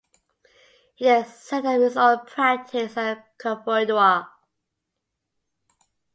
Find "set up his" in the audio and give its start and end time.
1.27-1.95